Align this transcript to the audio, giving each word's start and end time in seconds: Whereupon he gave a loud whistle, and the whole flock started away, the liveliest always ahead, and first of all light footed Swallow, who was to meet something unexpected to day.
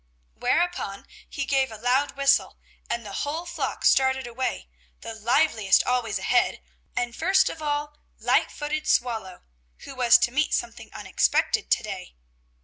Whereupon 0.33 1.05
he 1.29 1.45
gave 1.45 1.71
a 1.71 1.77
loud 1.77 2.13
whistle, 2.17 2.57
and 2.89 3.05
the 3.05 3.13
whole 3.21 3.45
flock 3.45 3.85
started 3.85 4.25
away, 4.25 4.67
the 5.01 5.13
liveliest 5.13 5.83
always 5.83 6.17
ahead, 6.17 6.59
and 6.95 7.15
first 7.15 7.51
of 7.51 7.61
all 7.61 7.95
light 8.19 8.49
footed 8.49 8.87
Swallow, 8.87 9.43
who 9.81 9.93
was 9.93 10.17
to 10.17 10.31
meet 10.31 10.55
something 10.55 10.89
unexpected 10.91 11.69
to 11.69 11.83
day. 11.83 12.15